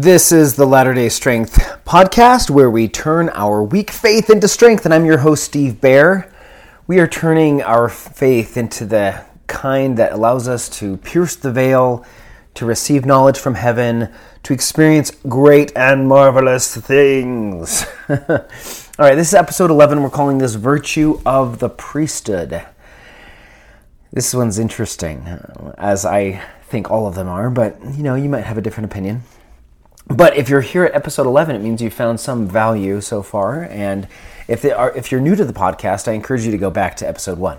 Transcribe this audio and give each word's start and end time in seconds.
This 0.00 0.32
is 0.32 0.54
the 0.54 0.64
Latter 0.64 0.94
day 0.94 1.10
Strength 1.10 1.58
podcast 1.84 2.48
where 2.48 2.70
we 2.70 2.88
turn 2.88 3.28
our 3.34 3.62
weak 3.62 3.90
faith 3.90 4.30
into 4.30 4.48
strength. 4.48 4.86
And 4.86 4.94
I'm 4.94 5.04
your 5.04 5.18
host, 5.18 5.44
Steve 5.44 5.78
Bear. 5.78 6.32
We 6.86 7.00
are 7.00 7.06
turning 7.06 7.60
our 7.60 7.90
faith 7.90 8.56
into 8.56 8.86
the 8.86 9.22
kind 9.46 9.98
that 9.98 10.14
allows 10.14 10.48
us 10.48 10.70
to 10.78 10.96
pierce 10.96 11.36
the 11.36 11.52
veil, 11.52 12.06
to 12.54 12.64
receive 12.64 13.04
knowledge 13.04 13.38
from 13.38 13.56
heaven, 13.56 14.10
to 14.44 14.54
experience 14.54 15.10
great 15.28 15.70
and 15.76 16.08
marvelous 16.08 16.74
things. 16.74 17.84
All 18.08 18.16
right, 18.98 19.16
this 19.16 19.28
is 19.28 19.34
episode 19.34 19.70
11. 19.70 20.02
We're 20.02 20.08
calling 20.08 20.38
this 20.38 20.54
Virtue 20.54 21.20
of 21.26 21.58
the 21.58 21.68
Priesthood. 21.68 22.66
This 24.14 24.32
one's 24.32 24.58
interesting, 24.58 25.26
as 25.76 26.06
I 26.06 26.42
think 26.62 26.90
all 26.90 27.06
of 27.06 27.16
them 27.16 27.28
are, 27.28 27.50
but 27.50 27.76
you 27.94 28.02
know, 28.02 28.14
you 28.14 28.30
might 28.30 28.44
have 28.44 28.56
a 28.56 28.62
different 28.62 28.90
opinion. 28.90 29.24
But 30.10 30.36
if 30.36 30.48
you're 30.48 30.60
here 30.60 30.84
at 30.84 30.92
episode 30.92 31.26
11, 31.26 31.54
it 31.54 31.60
means 31.60 31.80
you 31.80 31.88
found 31.88 32.18
some 32.18 32.48
value 32.48 33.00
so 33.00 33.22
far. 33.22 33.62
And 33.62 34.08
if, 34.48 34.64
are, 34.64 34.90
if 34.96 35.12
you're 35.12 35.20
new 35.20 35.36
to 35.36 35.44
the 35.44 35.52
podcast, 35.52 36.08
I 36.08 36.12
encourage 36.12 36.44
you 36.44 36.50
to 36.50 36.58
go 36.58 36.68
back 36.68 36.96
to 36.96 37.08
episode 37.08 37.38
one 37.38 37.58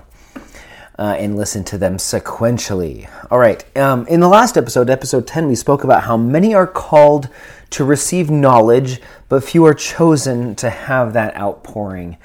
uh, 0.99 1.15
and 1.17 1.37
listen 1.37 1.63
to 1.63 1.77
them 1.77 1.95
sequentially. 1.95 3.09
All 3.31 3.39
right. 3.39 3.65
Um, 3.77 4.05
in 4.07 4.19
the 4.19 4.27
last 4.27 4.57
episode, 4.57 4.89
episode 4.89 5.27
10, 5.27 5.47
we 5.47 5.55
spoke 5.55 5.85
about 5.85 6.03
how 6.03 6.17
many 6.17 6.53
are 6.53 6.67
called 6.67 7.29
to 7.69 7.85
receive 7.85 8.29
knowledge, 8.29 8.99
but 9.29 9.45
few 9.45 9.63
are 9.63 9.73
chosen 9.73 10.53
to 10.55 10.69
have 10.69 11.13
that 11.13 11.37
outpouring 11.37 12.17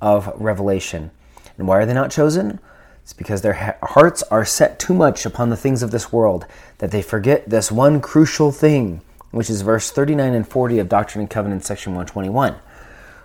of 0.00 0.32
revelation. 0.40 1.10
And 1.58 1.68
why 1.68 1.76
are 1.76 1.84
they 1.84 1.92
not 1.92 2.10
chosen? 2.10 2.58
It's 3.02 3.12
because 3.12 3.42
their 3.42 3.76
hearts 3.82 4.22
are 4.24 4.46
set 4.46 4.78
too 4.78 4.94
much 4.94 5.26
upon 5.26 5.50
the 5.50 5.58
things 5.58 5.82
of 5.82 5.90
this 5.90 6.10
world 6.10 6.46
that 6.78 6.90
they 6.90 7.02
forget 7.02 7.50
this 7.50 7.70
one 7.70 8.00
crucial 8.00 8.50
thing 8.50 9.02
which 9.34 9.50
is 9.50 9.62
verse 9.62 9.90
39 9.90 10.32
and 10.32 10.46
40 10.46 10.78
of 10.78 10.88
Doctrine 10.88 11.20
and 11.20 11.30
Covenants, 11.30 11.66
section 11.66 11.92
121. 11.92 12.54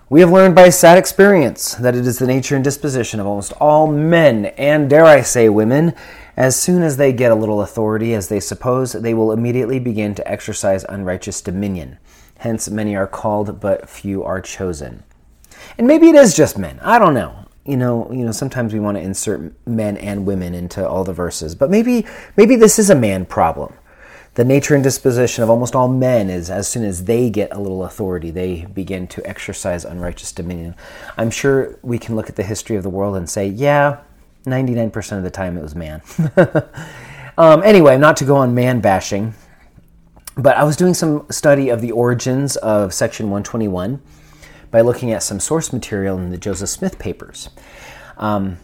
We 0.08 0.20
have 0.20 0.32
learned 0.32 0.56
by 0.56 0.70
sad 0.70 0.98
experience 0.98 1.74
that 1.76 1.94
it 1.94 2.04
is 2.04 2.18
the 2.18 2.26
nature 2.26 2.56
and 2.56 2.64
disposition 2.64 3.20
of 3.20 3.28
almost 3.28 3.52
all 3.60 3.86
men, 3.86 4.46
and 4.46 4.90
dare 4.90 5.04
I 5.04 5.20
say 5.20 5.48
women, 5.48 5.94
as 6.36 6.58
soon 6.58 6.82
as 6.82 6.96
they 6.96 7.12
get 7.12 7.30
a 7.30 7.36
little 7.36 7.62
authority, 7.62 8.12
as 8.12 8.28
they 8.28 8.40
suppose, 8.40 8.90
they 8.92 9.14
will 9.14 9.30
immediately 9.30 9.78
begin 9.78 10.16
to 10.16 10.28
exercise 10.28 10.84
unrighteous 10.88 11.40
dominion. 11.42 11.98
Hence, 12.38 12.68
many 12.68 12.96
are 12.96 13.06
called, 13.06 13.60
but 13.60 13.88
few 13.88 14.24
are 14.24 14.40
chosen. 14.40 15.04
And 15.78 15.86
maybe 15.86 16.08
it 16.08 16.16
is 16.16 16.34
just 16.34 16.58
men. 16.58 16.80
I 16.82 16.98
don't 16.98 17.14
know. 17.14 17.46
You 17.64 17.76
know, 17.76 18.10
you 18.10 18.24
know. 18.24 18.32
Sometimes 18.32 18.72
we 18.72 18.80
want 18.80 18.96
to 18.96 19.02
insert 19.02 19.52
men 19.66 19.96
and 19.98 20.26
women 20.26 20.54
into 20.54 20.88
all 20.88 21.04
the 21.04 21.12
verses, 21.12 21.54
but 21.54 21.70
maybe, 21.70 22.06
maybe 22.36 22.56
this 22.56 22.78
is 22.78 22.90
a 22.90 22.94
man 22.94 23.26
problem. 23.26 23.74
The 24.34 24.44
nature 24.44 24.74
and 24.74 24.84
disposition 24.84 25.42
of 25.42 25.50
almost 25.50 25.74
all 25.74 25.88
men 25.88 26.30
is 26.30 26.50
as 26.50 26.68
soon 26.68 26.84
as 26.84 27.04
they 27.04 27.30
get 27.30 27.52
a 27.52 27.58
little 27.58 27.84
authority, 27.84 28.30
they 28.30 28.64
begin 28.66 29.08
to 29.08 29.26
exercise 29.26 29.84
unrighteous 29.84 30.30
dominion. 30.32 30.76
I'm 31.18 31.30
sure 31.30 31.78
we 31.82 31.98
can 31.98 32.14
look 32.14 32.28
at 32.28 32.36
the 32.36 32.44
history 32.44 32.76
of 32.76 32.84
the 32.84 32.90
world 32.90 33.16
and 33.16 33.28
say, 33.28 33.48
yeah, 33.48 33.98
99% 34.44 35.16
of 35.16 35.24
the 35.24 35.30
time 35.30 35.56
it 35.56 35.62
was 35.62 35.74
man. 35.74 36.00
um, 37.38 37.62
anyway, 37.64 37.98
not 37.98 38.16
to 38.18 38.24
go 38.24 38.36
on 38.36 38.54
man 38.54 38.80
bashing, 38.80 39.34
but 40.36 40.56
I 40.56 40.62
was 40.62 40.76
doing 40.76 40.94
some 40.94 41.26
study 41.30 41.68
of 41.68 41.80
the 41.80 41.90
origins 41.90 42.56
of 42.56 42.94
Section 42.94 43.26
121 43.26 44.00
by 44.70 44.80
looking 44.80 45.10
at 45.10 45.24
some 45.24 45.40
source 45.40 45.72
material 45.72 46.16
in 46.18 46.30
the 46.30 46.38
Joseph 46.38 46.68
Smith 46.68 47.00
papers. 47.00 47.50
Um, 48.16 48.58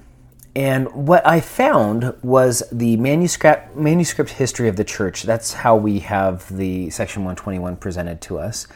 and 0.57 0.91
what 0.95 1.27
I 1.27 1.43
found 1.43 2.15
was 2.23 2.63
the 2.73 2.97
manuscript, 2.97 3.77
manuscript 3.77 4.31
history 4.31 4.69
of 4.69 4.77
the 4.77 4.85
church. 4.85 5.25
That's 5.25 5.53
how 5.53 5.77
we 5.77 5.99
have 5.99 6.49
the 6.57 6.89
Section 6.89 7.25
121 7.25 7.77
presented 7.77 8.23
to 8.23 8.39
us. 8.39 8.67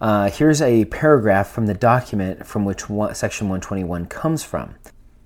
Uh, 0.00 0.30
here's 0.30 0.62
a 0.62 0.84
paragraph 0.84 1.48
from 1.48 1.66
the 1.66 1.74
document 1.74 2.46
from 2.46 2.64
which 2.64 2.88
one, 2.88 3.16
Section 3.16 3.48
121 3.48 4.06
comes 4.06 4.44
from. 4.44 4.76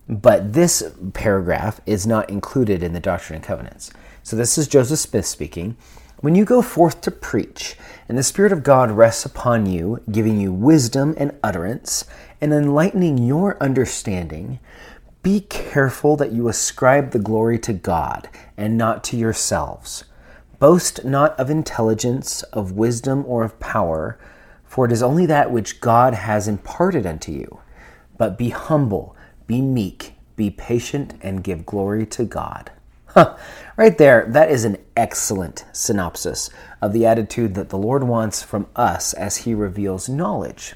But 0.08 0.54
this 0.54 0.82
paragraph 1.12 1.82
is 1.84 2.06
not 2.06 2.30
included 2.30 2.82
in 2.82 2.94
the 2.94 3.00
Doctrine 3.00 3.36
and 3.36 3.44
Covenants. 3.44 3.92
So 4.22 4.34
this 4.34 4.56
is 4.56 4.68
Joseph 4.68 4.98
Smith 4.98 5.26
speaking. 5.26 5.76
When 6.20 6.34
you 6.34 6.46
go 6.46 6.62
forth 6.62 7.02
to 7.02 7.10
preach, 7.10 7.76
and 8.08 8.16
the 8.16 8.22
Spirit 8.22 8.52
of 8.52 8.62
God 8.62 8.90
rests 8.92 9.26
upon 9.26 9.66
you, 9.66 10.00
giving 10.10 10.40
you 10.40 10.54
wisdom 10.54 11.14
and 11.18 11.38
utterance, 11.42 12.06
and 12.40 12.54
enlightening 12.54 13.18
your 13.18 13.62
understanding, 13.62 14.58
be 15.22 15.40
careful 15.40 16.16
that 16.16 16.32
you 16.32 16.48
ascribe 16.48 17.12
the 17.12 17.18
glory 17.20 17.58
to 17.60 17.72
God 17.72 18.28
and 18.56 18.76
not 18.76 19.04
to 19.04 19.16
yourselves. 19.16 20.04
Boast 20.58 21.04
not 21.04 21.38
of 21.38 21.48
intelligence, 21.48 22.42
of 22.44 22.72
wisdom, 22.72 23.24
or 23.26 23.44
of 23.44 23.60
power, 23.60 24.18
for 24.64 24.84
it 24.84 24.92
is 24.92 25.02
only 25.02 25.26
that 25.26 25.52
which 25.52 25.80
God 25.80 26.14
has 26.14 26.48
imparted 26.48 27.06
unto 27.06 27.30
you. 27.30 27.60
But 28.18 28.36
be 28.36 28.50
humble, 28.50 29.16
be 29.46 29.60
meek, 29.60 30.14
be 30.34 30.50
patient, 30.50 31.14
and 31.20 31.44
give 31.44 31.66
glory 31.66 32.06
to 32.06 32.24
God. 32.24 32.70
Huh. 33.14 33.36
Right 33.76 33.98
there, 33.98 34.24
that 34.30 34.50
is 34.50 34.64
an 34.64 34.78
excellent 34.96 35.66
synopsis 35.70 36.48
of 36.80 36.94
the 36.94 37.04
attitude 37.04 37.54
that 37.56 37.68
the 37.68 37.76
Lord 37.76 38.04
wants 38.04 38.42
from 38.42 38.66
us 38.74 39.12
as 39.12 39.38
He 39.38 39.52
reveals 39.52 40.08
knowledge. 40.08 40.74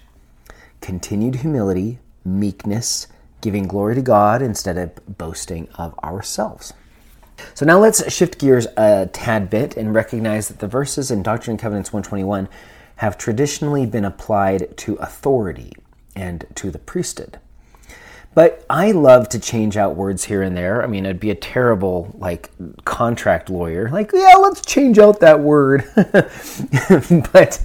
Continued 0.83 1.37
humility, 1.37 1.99
meekness, 2.27 3.07
giving 3.47 3.69
glory 3.69 3.95
to 3.95 4.03
God 4.03 4.43
instead 4.43 4.77
of 4.77 5.19
boasting 5.19 5.69
of 5.77 5.97
ourselves. 6.01 6.73
So 7.55 7.65
now 7.65 7.79
let's 7.79 8.13
shift 8.13 8.41
gears 8.41 8.67
a 8.77 9.09
tad 9.13 9.49
bit 9.51 9.77
and 9.77 9.95
recognize 9.95 10.49
that 10.49 10.59
the 10.59 10.67
verses 10.67 11.13
in 11.13 11.23
Doctrine 11.23 11.53
and 11.53 11.61
Covenants 11.61 11.93
121 11.93 12.49
have 12.97 13.17
traditionally 13.17 13.87
been 13.87 14.05
applied 14.05 14.77
to 14.79 14.97
authority 14.97 15.73
and 16.17 16.45
to 16.57 16.73
the 16.73 16.81
priesthood. 16.81 17.39
But 18.35 18.67
I 18.69 18.91
love 18.91 19.29
to 19.29 19.39
change 19.39 19.77
out 19.77 19.95
words 19.95 20.25
here 20.25 20.43
and 20.43 20.57
there. 20.57 20.83
I 20.83 20.89
mean, 20.89 21.07
it'd 21.07 21.21
be 21.21 21.31
a 21.31 21.37
terrible 21.37 22.17
like 22.19 22.51
contract 22.85 23.49
lawyer. 23.49 23.89
Like, 23.91 24.11
yeah, 24.13 24.35
let's 24.41 24.61
change 24.61 24.99
out 24.99 25.21
that 25.21 25.39
word. 25.39 25.85
but 25.95 27.63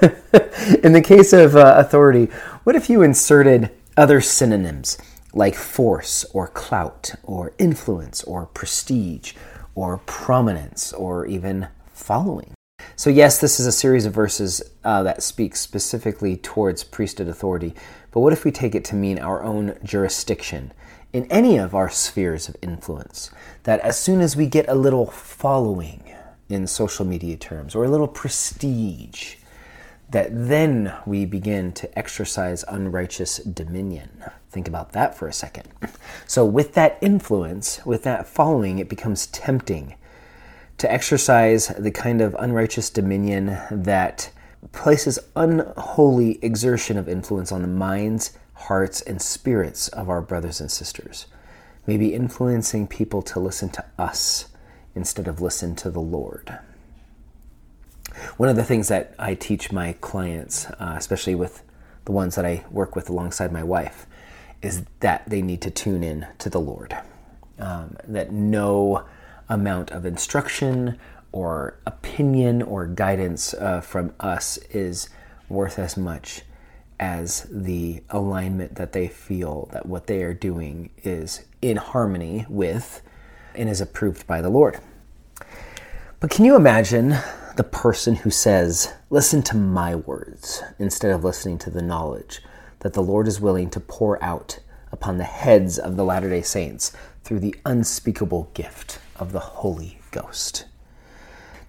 in 0.82 0.94
the 0.94 1.04
case 1.04 1.34
of 1.34 1.54
uh, 1.54 1.74
authority, 1.76 2.30
what 2.64 2.76
if 2.76 2.88
you 2.88 3.02
inserted 3.02 3.70
other 3.96 4.20
synonyms 4.20 4.98
like 5.34 5.54
force 5.54 6.24
or 6.32 6.48
clout 6.48 7.12
or 7.22 7.52
influence 7.58 8.22
or 8.24 8.46
prestige 8.46 9.32
or 9.74 9.98
prominence 9.98 10.92
or 10.92 11.26
even 11.26 11.68
following. 11.92 12.52
So, 12.96 13.10
yes, 13.10 13.40
this 13.40 13.58
is 13.58 13.66
a 13.66 13.72
series 13.72 14.06
of 14.06 14.12
verses 14.12 14.62
uh, 14.84 15.02
that 15.04 15.22
speaks 15.22 15.60
specifically 15.60 16.36
towards 16.36 16.84
priesthood 16.84 17.28
authority, 17.28 17.74
but 18.10 18.20
what 18.20 18.32
if 18.32 18.44
we 18.44 18.50
take 18.50 18.74
it 18.74 18.84
to 18.86 18.94
mean 18.94 19.18
our 19.18 19.42
own 19.42 19.78
jurisdiction 19.82 20.72
in 21.12 21.26
any 21.30 21.56
of 21.56 21.74
our 21.74 21.88
spheres 21.88 22.48
of 22.48 22.56
influence? 22.60 23.30
That 23.62 23.80
as 23.80 23.98
soon 23.98 24.20
as 24.20 24.36
we 24.36 24.46
get 24.46 24.68
a 24.68 24.74
little 24.74 25.06
following 25.06 26.02
in 26.48 26.66
social 26.66 27.06
media 27.06 27.36
terms 27.36 27.74
or 27.74 27.84
a 27.84 27.88
little 27.88 28.08
prestige, 28.08 29.36
that 30.12 30.28
then 30.30 30.94
we 31.06 31.24
begin 31.24 31.72
to 31.72 31.98
exercise 31.98 32.64
unrighteous 32.68 33.38
dominion. 33.38 34.22
Think 34.50 34.68
about 34.68 34.92
that 34.92 35.16
for 35.16 35.26
a 35.26 35.32
second. 35.32 35.68
So, 36.26 36.44
with 36.44 36.74
that 36.74 36.98
influence, 37.00 37.84
with 37.84 38.04
that 38.04 38.26
following, 38.26 38.78
it 38.78 38.88
becomes 38.88 39.26
tempting 39.28 39.96
to 40.78 40.90
exercise 40.90 41.68
the 41.78 41.90
kind 41.90 42.20
of 42.20 42.36
unrighteous 42.38 42.90
dominion 42.90 43.58
that 43.70 44.30
places 44.72 45.18
unholy 45.34 46.38
exertion 46.42 46.96
of 46.96 47.08
influence 47.08 47.50
on 47.50 47.62
the 47.62 47.68
minds, 47.68 48.36
hearts, 48.54 49.00
and 49.00 49.20
spirits 49.20 49.88
of 49.88 50.08
our 50.08 50.20
brothers 50.20 50.60
and 50.60 50.70
sisters. 50.70 51.26
Maybe 51.86 52.14
influencing 52.14 52.86
people 52.86 53.22
to 53.22 53.40
listen 53.40 53.70
to 53.70 53.84
us 53.98 54.48
instead 54.94 55.26
of 55.26 55.40
listen 55.40 55.74
to 55.76 55.90
the 55.90 56.00
Lord. 56.00 56.58
One 58.36 58.48
of 58.48 58.56
the 58.56 58.64
things 58.64 58.88
that 58.88 59.14
I 59.18 59.34
teach 59.34 59.72
my 59.72 59.94
clients, 60.00 60.66
uh, 60.66 60.94
especially 60.96 61.34
with 61.34 61.62
the 62.04 62.12
ones 62.12 62.34
that 62.34 62.44
I 62.44 62.64
work 62.70 62.96
with 62.96 63.08
alongside 63.08 63.52
my 63.52 63.62
wife, 63.62 64.06
is 64.60 64.84
that 65.00 65.28
they 65.28 65.42
need 65.42 65.60
to 65.62 65.70
tune 65.70 66.02
in 66.02 66.26
to 66.38 66.48
the 66.50 66.60
Lord. 66.60 66.96
Um, 67.58 67.96
that 68.04 68.32
no 68.32 69.04
amount 69.48 69.90
of 69.90 70.06
instruction 70.06 70.98
or 71.32 71.78
opinion 71.86 72.62
or 72.62 72.86
guidance 72.86 73.54
uh, 73.54 73.80
from 73.80 74.14
us 74.20 74.58
is 74.70 75.08
worth 75.48 75.78
as 75.78 75.96
much 75.96 76.42
as 77.00 77.46
the 77.50 78.02
alignment 78.10 78.76
that 78.76 78.92
they 78.92 79.08
feel 79.08 79.68
that 79.72 79.86
what 79.86 80.06
they 80.06 80.22
are 80.22 80.34
doing 80.34 80.90
is 81.02 81.44
in 81.60 81.76
harmony 81.76 82.46
with 82.48 83.02
and 83.54 83.68
is 83.68 83.80
approved 83.80 84.26
by 84.26 84.40
the 84.40 84.48
Lord. 84.48 84.78
But 86.20 86.30
can 86.30 86.44
you 86.44 86.54
imagine 86.54 87.16
the 87.56 87.64
person 87.64 88.16
who 88.16 88.30
says, 88.30 88.92
Listen 89.10 89.42
to 89.42 89.56
my 89.56 89.94
words, 89.94 90.62
instead 90.78 91.10
of 91.10 91.24
listening 91.24 91.58
to 91.58 91.70
the 91.70 91.82
knowledge 91.82 92.42
that 92.80 92.94
the 92.94 93.02
Lord 93.02 93.28
is 93.28 93.40
willing 93.40 93.70
to 93.70 93.80
pour 93.80 94.22
out 94.22 94.58
upon 94.90 95.18
the 95.18 95.24
heads 95.24 95.78
of 95.78 95.96
the 95.96 96.04
Latter 96.04 96.28
day 96.28 96.42
Saints 96.42 96.92
through 97.24 97.40
the 97.40 97.54
unspeakable 97.64 98.50
gift 98.54 98.98
of 99.16 99.32
the 99.32 99.40
Holy 99.40 100.00
Ghost. 100.10 100.66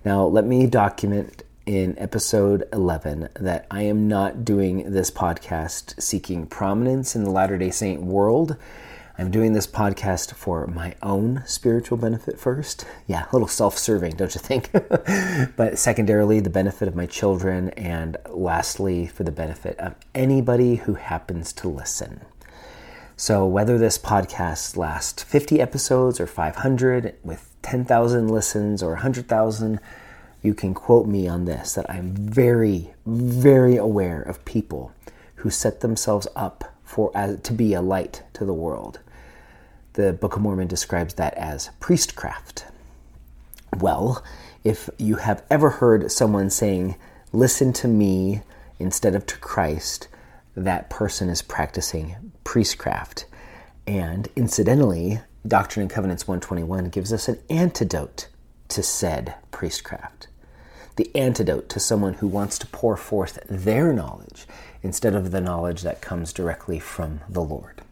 Now, 0.03 0.25
let 0.25 0.45
me 0.45 0.67
document 0.67 1.43
in 1.65 1.97
episode 1.97 2.67
11 2.73 3.29
that 3.39 3.65
I 3.71 3.83
am 3.83 4.07
not 4.07 4.43
doing 4.43 4.91
this 4.91 5.09
podcast 5.09 6.01
seeking 6.01 6.45
prominence 6.45 7.15
in 7.15 7.23
the 7.23 7.31
Latter 7.31 7.57
day 7.57 7.71
Saint 7.71 8.01
world. 8.01 8.57
I'm 9.15 9.29
doing 9.29 9.53
this 9.53 9.67
podcast 9.67 10.33
for 10.33 10.65
my 10.65 10.95
own 11.03 11.43
spiritual 11.45 11.99
benefit 11.99 12.39
first. 12.39 12.83
Yeah, 13.05 13.25
a 13.25 13.31
little 13.31 13.47
self 13.47 13.77
serving, 13.77 14.15
don't 14.15 14.33
you 14.33 14.41
think? 14.41 14.71
but 15.55 15.77
secondarily, 15.77 16.39
the 16.39 16.49
benefit 16.49 16.87
of 16.87 16.95
my 16.95 17.05
children, 17.05 17.69
and 17.71 18.17
lastly, 18.27 19.05
for 19.05 19.23
the 19.23 19.31
benefit 19.31 19.77
of 19.77 19.93
anybody 20.15 20.77
who 20.77 20.95
happens 20.95 21.53
to 21.53 21.67
listen. 21.67 22.21
So, 23.15 23.45
whether 23.45 23.77
this 23.77 23.99
podcast 23.99 24.77
lasts 24.77 25.21
50 25.21 25.61
episodes 25.61 26.19
or 26.19 26.25
500 26.25 27.13
with 27.23 27.51
10,000 27.61 28.27
listens 28.29 28.81
or 28.81 28.93
100,000, 28.93 29.79
you 30.41 30.55
can 30.55 30.73
quote 30.73 31.05
me 31.05 31.27
on 31.27 31.45
this 31.45 31.75
that 31.75 31.87
I'm 31.87 32.15
very, 32.15 32.95
very 33.05 33.77
aware 33.77 34.23
of 34.23 34.43
people 34.43 34.91
who 35.35 35.51
set 35.51 35.81
themselves 35.81 36.27
up 36.35 36.73
for 36.83 37.11
as, 37.13 37.39
to 37.41 37.53
be 37.53 37.75
a 37.75 37.81
light 37.81 38.23
to 38.33 38.43
the 38.43 38.53
world. 38.53 38.99
The 39.93 40.11
Book 40.11 40.35
of 40.35 40.41
Mormon 40.41 40.67
describes 40.67 41.13
that 41.15 41.35
as 41.35 41.69
priestcraft. 41.79 42.65
Well, 43.77 44.23
if 44.63 44.89
you 44.97 45.17
have 45.17 45.43
ever 45.51 45.69
heard 45.69 46.11
someone 46.11 46.49
saying, 46.49 46.95
listen 47.31 47.73
to 47.73 47.87
me 47.87 48.41
instead 48.79 49.13
of 49.13 49.27
to 49.27 49.37
Christ, 49.37 50.07
that 50.55 50.89
person 50.89 51.29
is 51.29 51.43
practicing 51.43 52.31
priestcraft. 52.43 53.25
And 53.85 54.29
incidentally, 54.35 55.19
Doctrine 55.47 55.83
and 55.83 55.91
Covenants 55.91 56.27
121 56.27 56.89
gives 56.89 57.13
us 57.13 57.27
an 57.27 57.39
antidote 57.51 58.29
to 58.69 58.81
said 58.81 59.35
priestcraft. 59.51 60.27
The 60.95 61.15
antidote 61.15 61.69
to 61.69 61.79
someone 61.79 62.15
who 62.15 62.27
wants 62.27 62.57
to 62.57 62.67
pour 62.67 62.97
forth 62.97 63.37
their 63.47 63.93
knowledge 63.93 64.47
instead 64.81 65.13
of 65.13 65.29
the 65.29 65.41
knowledge 65.41 65.83
that 65.83 66.01
comes 66.01 66.33
directly 66.33 66.79
from 66.79 67.19
the 67.29 67.43
Lord. 67.43 67.83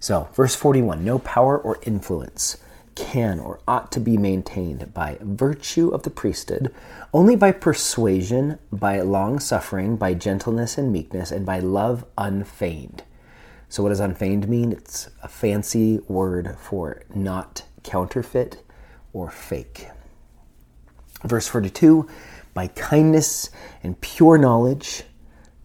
So, 0.00 0.30
verse 0.32 0.54
41 0.54 1.04
no 1.04 1.18
power 1.18 1.58
or 1.58 1.78
influence 1.82 2.56
can 2.94 3.38
or 3.38 3.60
ought 3.68 3.92
to 3.92 4.00
be 4.00 4.16
maintained 4.16 4.92
by 4.94 5.18
virtue 5.20 5.90
of 5.90 6.04
the 6.04 6.10
priesthood, 6.10 6.74
only 7.12 7.36
by 7.36 7.52
persuasion, 7.52 8.58
by 8.72 9.00
long 9.02 9.38
suffering, 9.38 9.96
by 9.96 10.14
gentleness 10.14 10.78
and 10.78 10.90
meekness, 10.90 11.30
and 11.30 11.44
by 11.44 11.58
love 11.58 12.06
unfeigned. 12.16 13.04
So, 13.68 13.82
what 13.82 13.90
does 13.90 14.00
unfeigned 14.00 14.48
mean? 14.48 14.72
It's 14.72 15.10
a 15.22 15.28
fancy 15.28 15.98
word 16.08 16.56
for 16.58 17.02
not 17.14 17.64
counterfeit 17.82 18.64
or 19.12 19.30
fake. 19.30 19.88
Verse 21.24 21.46
42 21.46 22.08
by 22.54 22.68
kindness 22.68 23.50
and 23.82 24.00
pure 24.00 24.38
knowledge. 24.38 25.02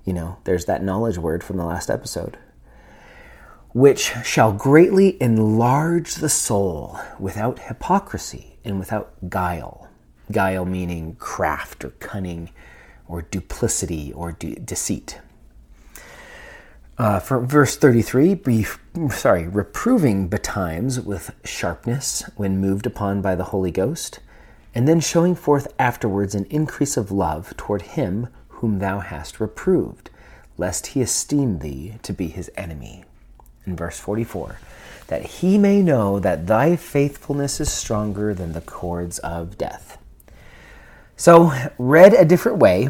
You 0.03 0.11
know, 0.11 0.37
there's 0.43 0.65
that 0.65 0.83
knowledge 0.83 1.17
word 1.17 1.41
from 1.41 1.55
the 1.55 1.65
last 1.65 1.89
episode 1.89 2.37
which 3.75 4.13
shall 4.23 4.53
greatly 4.53 5.21
enlarge 5.21 6.15
the 6.15 6.29
soul 6.29 6.97
without 7.19 7.59
hypocrisy 7.59 8.57
and 8.63 8.79
without 8.79 9.11
guile. 9.29 9.89
Guile 10.31 10.63
meaning 10.63 11.13
craft 11.15 11.83
or 11.83 11.89
cunning 11.89 12.49
or 13.05 13.23
duplicity 13.23 14.13
or 14.13 14.31
de- 14.31 14.55
deceit. 14.55 15.19
Uh, 16.97 17.19
for 17.19 17.41
verse 17.41 17.75
33, 17.75 18.35
be, 18.35 18.65
sorry, 19.09 19.45
reproving 19.45 20.29
betimes 20.29 21.01
with 21.01 21.35
sharpness 21.43 22.23
when 22.37 22.61
moved 22.61 22.85
upon 22.85 23.21
by 23.21 23.35
the 23.35 23.43
Holy 23.43 23.71
Ghost, 23.71 24.21
and 24.73 24.87
then 24.87 25.01
showing 25.01 25.35
forth 25.35 25.67
afterwards 25.77 26.33
an 26.33 26.45
increase 26.45 26.95
of 26.95 27.11
love 27.11 27.53
toward 27.57 27.81
him 27.81 28.29
whom 28.47 28.79
thou 28.79 28.99
hast 28.99 29.41
reproved, 29.41 30.09
lest 30.57 30.87
he 30.87 31.01
esteem 31.01 31.59
thee 31.59 31.95
to 32.03 32.13
be 32.13 32.27
his 32.27 32.49
enemy 32.55 33.03
in 33.65 33.75
verse 33.75 33.99
44 33.99 34.59
that 35.07 35.23
he 35.23 35.57
may 35.57 35.81
know 35.81 36.19
that 36.19 36.47
thy 36.47 36.75
faithfulness 36.75 37.59
is 37.59 37.71
stronger 37.71 38.33
than 38.33 38.53
the 38.53 38.61
cords 38.61 39.19
of 39.19 39.57
death. 39.57 39.97
So, 41.15 41.53
read 41.77 42.13
a 42.13 42.25
different 42.25 42.57
way, 42.57 42.89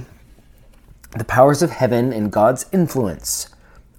the 1.18 1.25
powers 1.25 1.62
of 1.62 1.72
heaven 1.72 2.12
and 2.12 2.31
God's 2.31 2.66
influence 2.72 3.50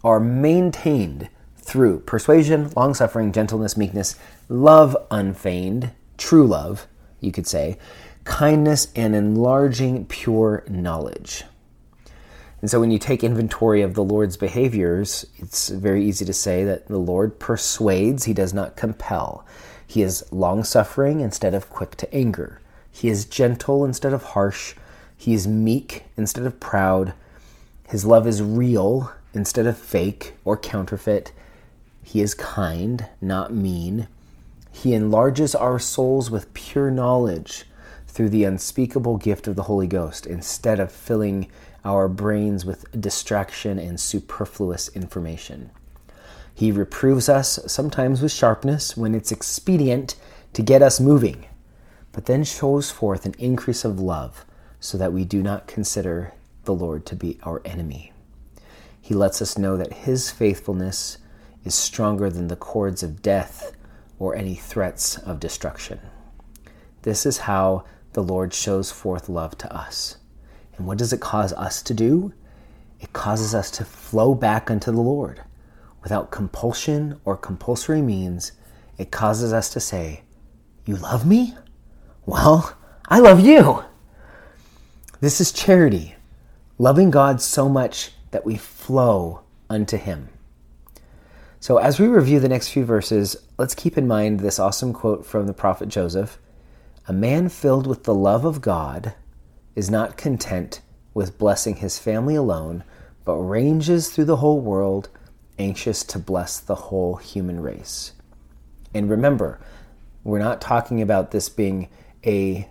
are 0.02 0.18
maintained 0.18 1.28
through 1.56 2.00
persuasion, 2.00 2.70
long 2.76 2.94
suffering, 2.94 3.32
gentleness, 3.32 3.76
meekness, 3.76 4.16
love 4.48 4.96
unfeigned, 5.10 5.90
true 6.16 6.46
love, 6.46 6.86
you 7.20 7.32
could 7.32 7.46
say, 7.46 7.78
kindness, 8.24 8.88
and 8.96 9.14
enlarging 9.14 10.06
pure 10.06 10.64
knowledge. 10.68 11.44
And 12.60 12.70
so 12.70 12.80
when 12.80 12.90
you 12.90 12.98
take 12.98 13.22
inventory 13.22 13.82
of 13.82 13.94
the 13.94 14.04
Lord's 14.04 14.36
behaviors, 14.36 15.26
it's 15.36 15.68
very 15.68 16.04
easy 16.04 16.24
to 16.24 16.32
say 16.32 16.64
that 16.64 16.88
the 16.88 16.98
Lord 16.98 17.38
persuades, 17.38 18.24
he 18.24 18.32
does 18.32 18.54
not 18.54 18.76
compel. 18.76 19.44
He 19.86 20.02
is 20.02 20.30
long 20.32 20.64
suffering 20.64 21.20
instead 21.20 21.54
of 21.54 21.70
quick 21.70 21.96
to 21.96 22.14
anger. 22.14 22.60
He 22.90 23.08
is 23.08 23.26
gentle 23.26 23.84
instead 23.84 24.12
of 24.12 24.22
harsh. 24.22 24.74
He 25.16 25.34
is 25.34 25.46
meek 25.46 26.04
instead 26.16 26.46
of 26.46 26.58
proud. 26.58 27.12
His 27.88 28.04
love 28.04 28.26
is 28.26 28.42
real 28.42 29.12
instead 29.34 29.66
of 29.66 29.78
fake 29.78 30.34
or 30.44 30.56
counterfeit. 30.56 31.32
He 32.02 32.20
is 32.20 32.34
kind, 32.34 33.06
not 33.20 33.52
mean. 33.52 34.08
He 34.72 34.94
enlarges 34.94 35.54
our 35.54 35.78
souls 35.78 36.30
with 36.30 36.52
pure 36.54 36.90
knowledge 36.90 37.64
through 38.06 38.30
the 38.30 38.44
unspeakable 38.44 39.18
gift 39.18 39.46
of 39.46 39.56
the 39.56 39.64
Holy 39.64 39.86
Ghost 39.86 40.26
instead 40.26 40.80
of 40.80 40.90
filling 40.90 41.48
our 41.86 42.08
brains 42.08 42.66
with 42.66 43.00
distraction 43.00 43.78
and 43.78 44.00
superfluous 44.00 44.88
information. 44.88 45.70
He 46.52 46.72
reproves 46.72 47.28
us 47.28 47.60
sometimes 47.68 48.20
with 48.20 48.32
sharpness 48.32 48.96
when 48.96 49.14
it's 49.14 49.30
expedient 49.30 50.16
to 50.54 50.62
get 50.62 50.82
us 50.82 50.98
moving, 50.98 51.46
but 52.10 52.26
then 52.26 52.42
shows 52.42 52.90
forth 52.90 53.24
an 53.24 53.36
increase 53.38 53.84
of 53.84 54.00
love 54.00 54.44
so 54.80 54.98
that 54.98 55.12
we 55.12 55.24
do 55.24 55.44
not 55.44 55.68
consider 55.68 56.34
the 56.64 56.74
Lord 56.74 57.06
to 57.06 57.14
be 57.14 57.38
our 57.44 57.62
enemy. 57.64 58.12
He 59.00 59.14
lets 59.14 59.40
us 59.40 59.56
know 59.56 59.76
that 59.76 59.92
His 59.92 60.30
faithfulness 60.32 61.18
is 61.64 61.76
stronger 61.76 62.30
than 62.30 62.48
the 62.48 62.56
cords 62.56 63.04
of 63.04 63.22
death 63.22 63.76
or 64.18 64.34
any 64.34 64.56
threats 64.56 65.18
of 65.18 65.38
destruction. 65.38 66.00
This 67.02 67.24
is 67.24 67.38
how 67.38 67.84
the 68.14 68.22
Lord 68.24 68.52
shows 68.52 68.90
forth 68.90 69.28
love 69.28 69.56
to 69.58 69.72
us. 69.72 70.16
And 70.76 70.86
what 70.86 70.98
does 70.98 71.12
it 71.12 71.20
cause 71.20 71.52
us 71.54 71.82
to 71.82 71.94
do? 71.94 72.32
It 73.00 73.12
causes 73.12 73.54
us 73.54 73.70
to 73.72 73.84
flow 73.84 74.34
back 74.34 74.70
unto 74.70 74.90
the 74.90 75.00
Lord. 75.00 75.42
Without 76.02 76.30
compulsion 76.30 77.20
or 77.24 77.36
compulsory 77.36 78.02
means, 78.02 78.52
it 78.98 79.10
causes 79.10 79.52
us 79.52 79.70
to 79.70 79.80
say, 79.80 80.22
You 80.84 80.96
love 80.96 81.26
me? 81.26 81.54
Well, 82.24 82.76
I 83.08 83.18
love 83.18 83.40
you. 83.40 83.84
This 85.20 85.40
is 85.40 85.52
charity, 85.52 86.14
loving 86.78 87.10
God 87.10 87.40
so 87.40 87.68
much 87.68 88.12
that 88.30 88.44
we 88.44 88.56
flow 88.56 89.40
unto 89.70 89.96
Him. 89.96 90.28
So, 91.58 91.78
as 91.78 91.98
we 91.98 92.06
review 92.06 92.38
the 92.38 92.48
next 92.48 92.68
few 92.68 92.84
verses, 92.84 93.36
let's 93.58 93.74
keep 93.74 93.98
in 93.98 94.06
mind 94.06 94.40
this 94.40 94.58
awesome 94.58 94.92
quote 94.92 95.26
from 95.26 95.46
the 95.46 95.52
prophet 95.52 95.88
Joseph 95.88 96.38
A 97.08 97.12
man 97.12 97.48
filled 97.48 97.86
with 97.86 98.04
the 98.04 98.14
love 98.14 98.44
of 98.44 98.60
God 98.60 99.14
is 99.76 99.88
not 99.90 100.16
content 100.16 100.80
with 101.14 101.38
blessing 101.38 101.76
his 101.76 101.98
family 101.98 102.34
alone, 102.34 102.82
but 103.24 103.34
ranges 103.34 104.08
through 104.08 104.24
the 104.24 104.36
whole 104.36 104.60
world, 104.60 105.08
anxious 105.58 106.02
to 106.02 106.18
bless 106.18 106.58
the 106.58 106.74
whole 106.74 107.16
human 107.16 107.60
race. 107.60 108.12
And 108.92 109.08
remember, 109.08 109.60
we're 110.24 110.38
not 110.38 110.60
talking 110.60 111.00
about 111.00 111.30
this 111.30 111.48
being 111.48 111.88
a 112.24 112.68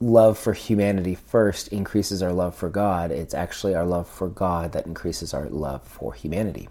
love 0.00 0.38
for 0.38 0.52
humanity 0.52 1.14
first 1.14 1.68
increases 1.68 2.22
our 2.22 2.32
love 2.32 2.54
for 2.54 2.68
God. 2.68 3.10
It's 3.10 3.32
actually 3.32 3.74
our 3.74 3.86
love 3.86 4.08
for 4.08 4.28
God 4.28 4.72
that 4.72 4.86
increases 4.86 5.32
our 5.32 5.46
love 5.48 5.82
for 5.82 6.12
humanity. 6.12 6.68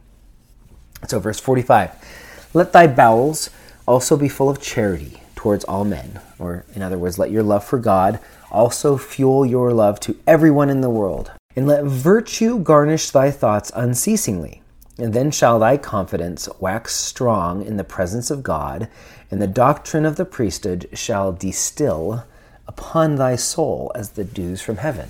So, 1.07 1.19
verse 1.19 1.39
45 1.39 2.49
Let 2.53 2.73
thy 2.73 2.87
bowels 2.87 3.49
also 3.87 4.17
be 4.17 4.29
full 4.29 4.49
of 4.49 4.61
charity 4.61 5.21
towards 5.35 5.63
all 5.65 5.83
men. 5.83 6.21
Or, 6.39 6.65
in 6.75 6.81
other 6.81 6.97
words, 6.97 7.17
let 7.17 7.31
your 7.31 7.43
love 7.43 7.63
for 7.63 7.79
God 7.79 8.19
also 8.53 8.97
fuel 8.97 9.45
your 9.45 9.73
love 9.73 9.99
to 10.01 10.17
everyone 10.25 10.69
in 10.69 10.81
the 10.81 10.89
world. 10.89 11.31
And 11.55 11.67
let 11.67 11.83
virtue 11.83 12.59
garnish 12.59 13.09
thy 13.09 13.31
thoughts 13.31 13.71
unceasingly. 13.75 14.61
And 14.97 15.13
then 15.13 15.31
shall 15.31 15.59
thy 15.59 15.77
confidence 15.77 16.47
wax 16.59 16.95
strong 16.95 17.65
in 17.65 17.77
the 17.77 17.83
presence 17.83 18.29
of 18.29 18.43
God, 18.43 18.87
and 19.31 19.41
the 19.41 19.47
doctrine 19.47 20.05
of 20.05 20.15
the 20.15 20.25
priesthood 20.25 20.87
shall 20.93 21.33
distill 21.33 22.25
upon 22.67 23.15
thy 23.15 23.35
soul 23.35 23.91
as 23.95 24.11
the 24.11 24.23
dews 24.23 24.61
from 24.61 24.77
heaven. 24.77 25.09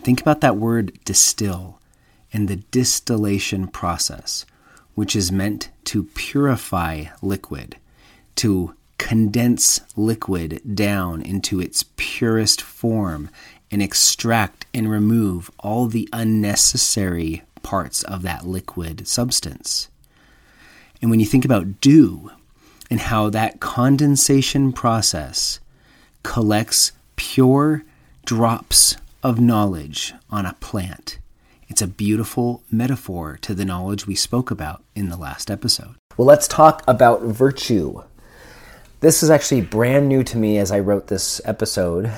Think 0.00 0.20
about 0.20 0.42
that 0.42 0.56
word 0.56 0.98
distill 1.04 1.80
and 2.32 2.48
the 2.48 2.56
distillation 2.56 3.66
process, 3.68 4.44
which 4.94 5.16
is 5.16 5.32
meant 5.32 5.70
to 5.84 6.04
purify 6.04 7.06
liquid, 7.22 7.76
to 8.36 8.74
condense 8.98 9.80
liquid 9.96 10.60
down 10.74 11.22
into 11.22 11.60
its 11.60 11.84
purest 11.96 12.62
form 12.62 13.30
and 13.70 13.82
extract 13.82 14.66
and 14.72 14.90
remove 14.90 15.50
all 15.58 15.86
the 15.86 16.08
unnecessary 16.12 17.42
parts 17.62 18.02
of 18.04 18.22
that 18.22 18.46
liquid 18.46 19.06
substance. 19.06 19.88
And 21.02 21.10
when 21.10 21.20
you 21.20 21.26
think 21.26 21.44
about 21.44 21.80
dew 21.80 22.30
and 22.90 23.00
how 23.00 23.28
that 23.30 23.60
condensation 23.60 24.72
process 24.72 25.60
collects 26.22 26.92
pure 27.16 27.84
drops 28.24 28.96
of 29.22 29.40
knowledge 29.40 30.14
on 30.30 30.46
a 30.46 30.54
plant, 30.54 31.18
it's 31.68 31.82
a 31.82 31.86
beautiful 31.86 32.62
metaphor 32.70 33.38
to 33.42 33.54
the 33.54 33.64
knowledge 33.64 34.06
we 34.06 34.14
spoke 34.14 34.50
about 34.50 34.82
in 34.94 35.08
the 35.08 35.16
last 35.16 35.50
episode. 35.50 35.96
Well, 36.16 36.26
let's 36.26 36.46
talk 36.48 36.82
about 36.86 37.22
virtue. 37.22 38.02
This 39.00 39.22
is 39.22 39.28
actually 39.28 39.60
brand 39.60 40.08
new 40.08 40.24
to 40.24 40.38
me 40.38 40.56
as 40.56 40.72
I 40.72 40.80
wrote 40.80 41.08
this 41.08 41.38
episode. 41.44 42.10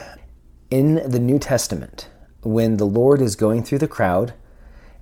In 0.70 1.02
the 1.10 1.18
New 1.18 1.40
Testament, 1.40 2.08
when 2.42 2.76
the 2.76 2.86
Lord 2.86 3.20
is 3.20 3.34
going 3.34 3.64
through 3.64 3.78
the 3.78 3.88
crowd 3.88 4.32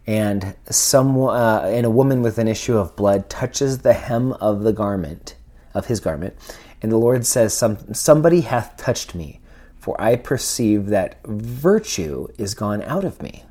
and 0.07 0.57
some 0.71 1.19
uh, 1.21 1.61
and 1.65 1.85
a 1.85 1.91
woman 1.91 2.23
with 2.23 2.39
an 2.39 2.49
issue 2.49 2.79
of 2.79 2.97
blood 2.97 3.29
touches 3.29 3.81
the 3.81 3.93
hem 3.93 4.33
of 4.35 4.63
the 4.63 4.73
garment 4.73 5.37
of 5.75 5.85
his 5.87 6.01
garment, 6.01 6.35
and 6.81 6.91
the 6.91 6.97
Lord 6.97 7.27
says, 7.27 7.53
some, 7.53 7.93
"Somebody 7.93 8.41
hath 8.41 8.79
touched 8.79 9.15
me, 9.15 9.41
for 9.79 10.01
I 10.01 10.17
perceive 10.17 10.87
that 10.87 11.23
virtue 11.27 12.29
is 12.39 12.55
gone 12.55 12.81
out 12.85 13.05
of 13.05 13.21
me." 13.21 13.45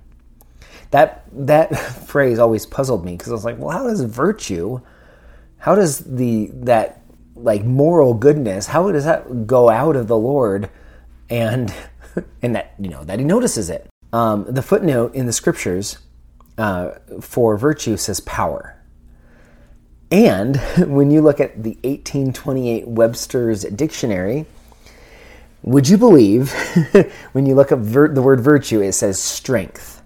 That 0.89 1.25
that 1.31 1.77
phrase 2.07 2.39
always 2.39 2.65
puzzled 2.65 3.05
me 3.05 3.17
because 3.17 3.29
I 3.29 3.35
was 3.35 3.45
like, 3.45 3.59
"Well, 3.59 3.69
how 3.69 3.83
does 3.83 4.01
virtue, 4.01 4.81
how 5.59 5.75
does 5.75 5.99
the 5.99 6.49
that 6.53 7.04
like 7.35 7.63
moral 7.63 8.13
goodness, 8.13 8.67
how 8.67 8.91
does 8.91 9.05
that 9.05 9.45
go 9.45 9.69
out 9.69 9.95
of 9.95 10.07
the 10.07 10.17
Lord?" 10.17 10.69
And 11.29 11.73
and 12.41 12.55
that 12.55 12.73
you 12.79 12.89
know 12.89 13.03
that 13.03 13.19
he 13.19 13.25
notices 13.25 13.69
it. 13.69 13.87
Um, 14.13 14.45
the 14.47 14.61
footnote 14.61 15.13
in 15.13 15.25
the 15.25 15.33
scriptures 15.33 15.97
uh, 16.57 16.91
for 17.21 17.57
virtue 17.57 17.97
says 17.97 18.19
power. 18.21 18.75
And 20.11 20.57
when 20.77 21.11
you 21.11 21.21
look 21.21 21.39
at 21.39 21.63
the 21.63 21.77
1828 21.83 22.87
Webster's 22.87 23.63
Dictionary, 23.63 24.45
would 25.63 25.89
you 25.89 25.97
believe 25.97 26.51
when 27.31 27.45
you 27.45 27.55
look 27.55 27.71
up 27.71 27.79
vir- 27.79 28.13
the 28.13 28.21
word 28.21 28.39
virtue, 28.39 28.81
it 28.81 28.93
says 28.93 29.21
strength, 29.21 30.03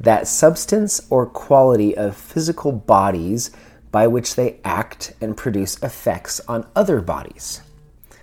that 0.00 0.26
substance 0.26 1.06
or 1.10 1.26
quality 1.26 1.96
of 1.96 2.16
physical 2.16 2.72
bodies 2.72 3.50
by 3.92 4.08
which 4.08 4.34
they 4.34 4.58
act 4.64 5.12
and 5.20 5.36
produce 5.36 5.80
effects 5.82 6.40
on 6.48 6.66
other 6.74 7.00
bodies. 7.00 7.60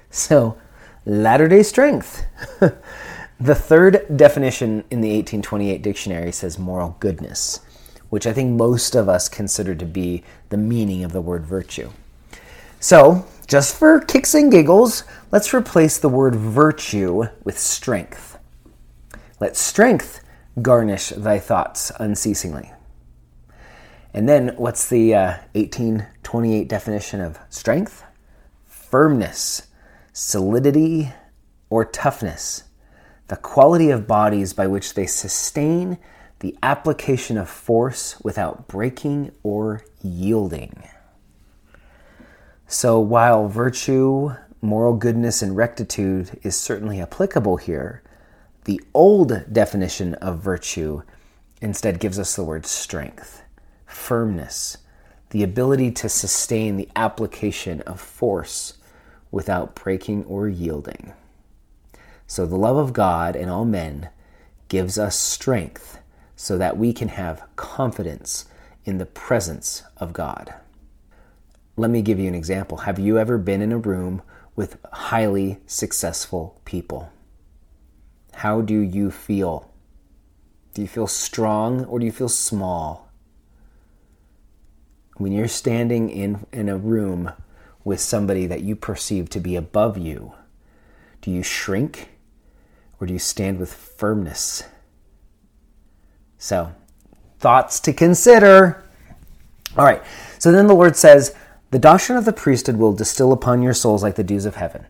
So, 0.09 0.57
latter 1.05 1.47
day 1.47 1.63
strength. 1.63 2.25
The 3.41 3.55
third 3.55 4.05
definition 4.17 4.83
in 4.91 4.99
the 4.99 5.15
1828 5.15 5.81
dictionary 5.81 6.33
says 6.33 6.59
moral 6.59 6.97
goodness, 6.99 7.61
which 8.09 8.27
I 8.27 8.33
think 8.33 8.57
most 8.57 8.95
of 8.95 9.07
us 9.07 9.29
consider 9.29 9.73
to 9.75 9.85
be 9.85 10.25
the 10.49 10.57
meaning 10.57 11.05
of 11.05 11.13
the 11.13 11.21
word 11.21 11.45
virtue. 11.45 11.91
So, 12.81 13.25
just 13.47 13.77
for 13.77 14.01
kicks 14.01 14.33
and 14.33 14.51
giggles, 14.51 15.05
let's 15.31 15.53
replace 15.53 15.97
the 15.97 16.09
word 16.09 16.35
virtue 16.35 17.27
with 17.45 17.57
strength. 17.57 18.37
Let 19.39 19.55
strength 19.55 20.21
garnish 20.61 21.09
thy 21.09 21.39
thoughts 21.39 21.93
unceasingly. 21.97 22.73
And 24.13 24.27
then, 24.27 24.55
what's 24.57 24.89
the 24.89 25.13
uh, 25.13 25.37
1828 25.53 26.67
definition 26.67 27.21
of 27.21 27.39
strength? 27.49 28.03
Firmness, 28.65 29.67
solidity, 30.13 31.13
or 31.69 31.85
toughness 31.85 32.63
the 33.29 33.37
quality 33.37 33.91
of 33.91 34.07
bodies 34.07 34.53
by 34.53 34.67
which 34.67 34.95
they 34.95 35.05
sustain 35.05 35.97
the 36.39 36.57
application 36.63 37.37
of 37.37 37.47
force 37.47 38.19
without 38.21 38.67
breaking 38.67 39.31
or 39.43 39.85
yielding. 40.01 40.83
So, 42.67 42.99
while 42.99 43.47
virtue, 43.47 44.35
moral 44.61 44.95
goodness, 44.95 45.41
and 45.41 45.55
rectitude 45.55 46.39
is 46.43 46.55
certainly 46.55 46.99
applicable 46.99 47.57
here, 47.57 48.01
the 48.65 48.81
old 48.93 49.45
definition 49.51 50.15
of 50.15 50.39
virtue 50.39 51.03
instead 51.61 51.99
gives 51.99 52.17
us 52.17 52.35
the 52.35 52.43
word 52.43 52.65
strength, 52.65 53.38
firmness, 53.99 54.77
the 55.29 55.43
ability 55.43 55.91
to 55.91 56.09
sustain 56.09 56.77
the 56.77 56.89
application 56.95 57.81
of 57.81 57.99
force 57.99 58.75
without 59.29 59.75
breaking 59.75 60.23
or 60.25 60.47
yielding. 60.47 61.13
So 62.25 62.45
the 62.45 62.55
love 62.55 62.77
of 62.77 62.93
God 62.93 63.35
and 63.35 63.49
all 63.49 63.65
men 63.65 64.09
gives 64.67 64.97
us 64.97 65.15
strength 65.15 65.99
so 66.35 66.57
that 66.57 66.77
we 66.77 66.93
can 66.93 67.09
have 67.09 67.43
confidence 67.55 68.45
in 68.85 68.97
the 68.97 69.05
presence 69.05 69.83
of 69.97 70.13
God. 70.13 70.53
Let 71.75 71.91
me 71.91 72.01
give 72.01 72.19
you 72.19 72.27
an 72.27 72.35
example. 72.35 72.77
Have 72.77 72.99
you 72.99 73.17
ever 73.17 73.37
been 73.37 73.61
in 73.61 73.71
a 73.71 73.77
room 73.77 74.21
with 74.55 74.77
highly 74.91 75.59
successful 75.65 76.59
people? 76.65 77.11
How 78.33 78.61
do 78.61 78.79
you 78.79 79.11
feel? 79.11 79.71
Do 80.73 80.81
you 80.81 80.87
feel 80.87 81.07
strong 81.07 81.85
or 81.85 81.99
do 81.99 82.05
you 82.05 82.11
feel 82.11 82.29
small? 82.29 83.08
When 85.19 85.33
you're 85.33 85.49
standing 85.49 86.09
in, 86.09 86.45
in 86.53 86.69
a 86.69 86.77
room 86.77 87.33
with 87.83 87.99
somebody 87.99 88.45
that 88.45 88.61
you 88.61 88.73
perceive 88.73 89.29
to 89.31 89.41
be 89.41 89.57
above 89.57 89.97
you, 89.97 90.31
do 91.21 91.29
you 91.29 91.43
shrink 91.43 92.11
or 92.99 93.05
do 93.05 93.11
you 93.11 93.19
stand 93.19 93.59
with 93.59 93.73
firmness? 93.73 94.63
So, 96.37 96.73
thoughts 97.37 97.81
to 97.81 97.91
consider. 97.91 98.81
All 99.77 99.83
right, 99.83 100.01
so 100.37 100.53
then 100.53 100.67
the 100.67 100.73
Lord 100.73 100.95
says, 100.95 101.35
The 101.71 101.79
doctrine 101.79 102.17
of 102.17 102.23
the 102.23 102.31
priesthood 102.31 102.77
will 102.77 102.93
distill 102.93 103.33
upon 103.33 103.61
your 103.61 103.73
souls 103.73 104.01
like 104.01 104.15
the 104.15 104.23
dews 104.23 104.45
of 104.45 104.55
heaven. 104.55 104.87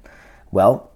Well, 0.51 0.91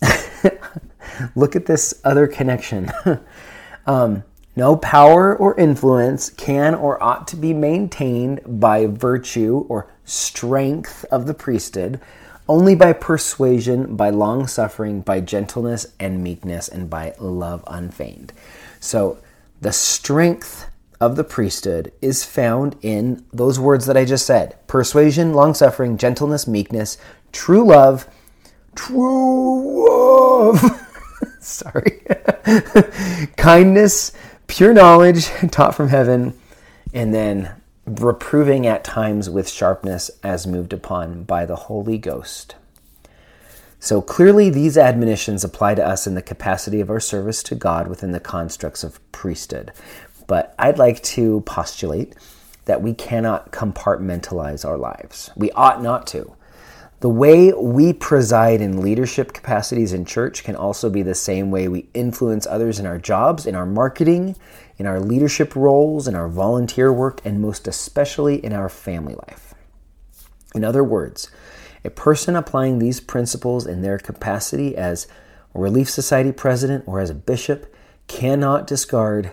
look 1.34 1.54
at 1.54 1.66
this 1.66 2.00
other 2.04 2.26
connection. 2.26 2.90
um, 3.86 4.24
no 4.58 4.74
power 4.74 5.36
or 5.36 5.56
influence 5.56 6.30
can 6.30 6.74
or 6.74 7.00
ought 7.00 7.28
to 7.28 7.36
be 7.36 7.54
maintained 7.54 8.40
by 8.44 8.86
virtue 8.86 9.64
or 9.68 9.88
strength 10.04 11.04
of 11.12 11.26
the 11.26 11.32
priesthood 11.32 12.00
only 12.48 12.74
by 12.74 12.92
persuasion, 12.92 13.94
by 13.94 14.10
long 14.10 14.48
suffering, 14.48 15.00
by 15.00 15.20
gentleness 15.20 15.86
and 16.00 16.24
meekness, 16.24 16.66
and 16.66 16.90
by 16.90 17.14
love 17.20 17.62
unfeigned. 17.68 18.32
So 18.80 19.18
the 19.60 19.72
strength 19.72 20.66
of 21.00 21.14
the 21.14 21.24
priesthood 21.24 21.92
is 22.02 22.24
found 22.24 22.74
in 22.82 23.24
those 23.32 23.60
words 23.60 23.86
that 23.86 23.96
I 23.96 24.04
just 24.04 24.26
said 24.26 24.56
persuasion, 24.66 25.34
long 25.34 25.54
suffering, 25.54 25.96
gentleness, 25.96 26.48
meekness, 26.48 26.98
true 27.30 27.64
love, 27.64 28.08
true 28.74 29.86
love. 29.86 30.84
Sorry. 31.40 32.02
Kindness, 33.36 34.12
pure 34.48 34.74
knowledge 34.74 35.26
taught 35.52 35.76
from 35.76 35.88
heaven, 35.88 36.36
and 36.92 37.14
then 37.14 37.52
reproving 37.86 38.66
at 38.66 38.82
times 38.82 39.30
with 39.30 39.48
sharpness 39.48 40.10
as 40.22 40.46
moved 40.46 40.72
upon 40.72 41.22
by 41.22 41.46
the 41.46 41.56
Holy 41.56 41.96
Ghost. 41.96 42.56
So 43.80 44.02
clearly, 44.02 44.50
these 44.50 44.76
admonitions 44.76 45.44
apply 45.44 45.76
to 45.76 45.86
us 45.86 46.06
in 46.06 46.14
the 46.14 46.22
capacity 46.22 46.80
of 46.80 46.90
our 46.90 46.98
service 46.98 47.44
to 47.44 47.54
God 47.54 47.86
within 47.86 48.10
the 48.10 48.18
constructs 48.18 48.82
of 48.82 49.00
priesthood. 49.12 49.72
But 50.26 50.54
I'd 50.58 50.78
like 50.78 51.02
to 51.04 51.42
postulate 51.42 52.16
that 52.64 52.82
we 52.82 52.92
cannot 52.92 53.52
compartmentalize 53.52 54.64
our 54.64 54.76
lives. 54.76 55.30
We 55.36 55.50
ought 55.52 55.82
not 55.82 56.06
to. 56.08 56.34
The 57.00 57.08
way 57.08 57.52
we 57.52 57.92
preside 57.92 58.60
in 58.60 58.82
leadership 58.82 59.32
capacities 59.32 59.92
in 59.92 60.04
church 60.04 60.42
can 60.42 60.56
also 60.56 60.90
be 60.90 61.02
the 61.02 61.14
same 61.14 61.52
way 61.52 61.68
we 61.68 61.88
influence 61.94 62.44
others 62.44 62.80
in 62.80 62.86
our 62.86 62.98
jobs, 62.98 63.46
in 63.46 63.54
our 63.54 63.66
marketing, 63.66 64.34
in 64.78 64.86
our 64.86 64.98
leadership 64.98 65.54
roles, 65.54 66.08
in 66.08 66.16
our 66.16 66.26
volunteer 66.26 66.92
work, 66.92 67.20
and 67.24 67.40
most 67.40 67.68
especially 67.68 68.44
in 68.44 68.52
our 68.52 68.68
family 68.68 69.14
life. 69.14 69.54
In 70.56 70.64
other 70.64 70.82
words, 70.82 71.30
a 71.84 71.90
person 71.90 72.34
applying 72.34 72.80
these 72.80 73.00
principles 73.00 73.64
in 73.64 73.82
their 73.82 73.98
capacity 73.98 74.76
as 74.76 75.06
a 75.54 75.60
Relief 75.60 75.88
Society 75.88 76.32
president 76.32 76.82
or 76.88 76.98
as 76.98 77.10
a 77.10 77.14
bishop 77.14 77.72
cannot 78.08 78.66
discard 78.66 79.30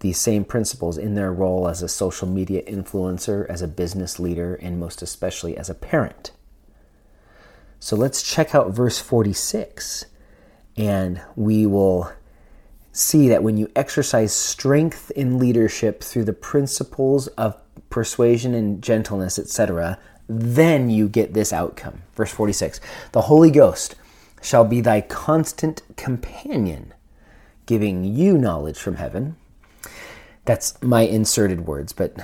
these 0.00 0.18
same 0.18 0.44
principles 0.44 0.98
in 0.98 1.14
their 1.14 1.32
role 1.32 1.68
as 1.68 1.80
a 1.80 1.88
social 1.88 2.26
media 2.26 2.62
influencer, 2.62 3.48
as 3.48 3.62
a 3.62 3.68
business 3.68 4.18
leader, 4.18 4.56
and 4.56 4.80
most 4.80 5.00
especially 5.00 5.56
as 5.56 5.70
a 5.70 5.74
parent. 5.74 6.32
So 7.84 7.96
let's 7.96 8.22
check 8.22 8.54
out 8.54 8.70
verse 8.70 8.98
46, 8.98 10.06
and 10.78 11.20
we 11.36 11.66
will 11.66 12.10
see 12.92 13.28
that 13.28 13.42
when 13.42 13.58
you 13.58 13.70
exercise 13.76 14.32
strength 14.32 15.10
in 15.10 15.38
leadership 15.38 16.02
through 16.02 16.24
the 16.24 16.32
principles 16.32 17.26
of 17.36 17.60
persuasion 17.90 18.54
and 18.54 18.80
gentleness, 18.80 19.38
etc., 19.38 19.98
then 20.26 20.88
you 20.88 21.10
get 21.10 21.34
this 21.34 21.52
outcome. 21.52 22.00
Verse 22.14 22.32
46 22.32 22.80
The 23.12 23.20
Holy 23.20 23.50
Ghost 23.50 23.96
shall 24.40 24.64
be 24.64 24.80
thy 24.80 25.02
constant 25.02 25.82
companion, 25.98 26.94
giving 27.66 28.02
you 28.02 28.38
knowledge 28.38 28.78
from 28.78 28.94
heaven. 28.94 29.36
That's 30.46 30.82
my 30.82 31.02
inserted 31.02 31.66
words, 31.66 31.92
but 31.92 32.16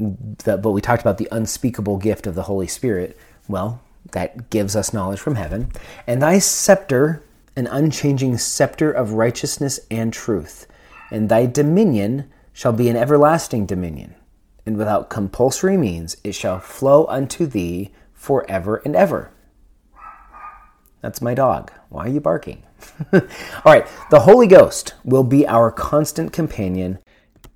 the, 0.00 0.56
but 0.56 0.72
we 0.72 0.80
talked 0.80 1.02
about 1.02 1.18
the 1.18 1.28
unspeakable 1.30 1.98
gift 1.98 2.26
of 2.26 2.34
the 2.34 2.42
Holy 2.42 2.66
Spirit. 2.66 3.16
Well, 3.46 3.80
that 4.10 4.50
gives 4.50 4.74
us 4.74 4.92
knowledge 4.92 5.20
from 5.20 5.36
heaven. 5.36 5.70
And 6.06 6.20
thy 6.20 6.38
scepter, 6.38 7.22
an 7.56 7.66
unchanging 7.66 8.38
scepter 8.38 8.90
of 8.90 9.12
righteousness 9.12 9.80
and 9.90 10.12
truth, 10.12 10.66
and 11.10 11.28
thy 11.28 11.46
dominion 11.46 12.30
shall 12.52 12.72
be 12.72 12.88
an 12.88 12.96
everlasting 12.96 13.66
dominion 13.66 14.14
and 14.64 14.76
without 14.76 15.10
compulsory 15.10 15.76
means 15.76 16.16
it 16.22 16.34
shall 16.34 16.60
flow 16.60 17.06
unto 17.06 17.46
thee 17.46 17.90
forever 18.12 18.76
and 18.84 18.94
ever. 18.94 19.32
That's 21.00 21.20
my 21.20 21.34
dog. 21.34 21.72
Why 21.88 22.06
are 22.06 22.10
you 22.10 22.20
barking? 22.20 22.62
All 23.12 23.20
right, 23.64 23.86
the 24.10 24.20
Holy 24.20 24.46
Ghost 24.46 24.94
will 25.04 25.24
be 25.24 25.46
our 25.46 25.72
constant 25.72 26.32
companion, 26.32 26.98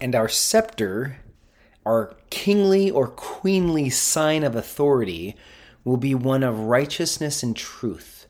and 0.00 0.14
our 0.14 0.28
scepter, 0.28 1.18
our 1.84 2.14
kingly 2.30 2.90
or 2.90 3.06
queenly 3.06 3.88
sign 3.88 4.42
of 4.42 4.56
authority, 4.56 5.36
will 5.86 5.96
be 5.96 6.14
one 6.14 6.42
of 6.42 6.58
righteousness 6.58 7.42
and 7.42 7.56
truth, 7.56 8.26